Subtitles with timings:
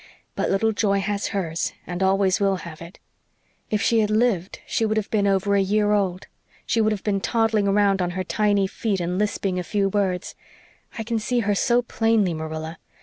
[0.35, 2.97] But little Joy has hers, and always will have it.
[3.69, 6.25] If she had lived she would have been over a year old.
[6.65, 10.33] She would have been toddling around on her tiny feet and lisping a few words.
[10.97, 12.79] I can see her so plainly, Marilla.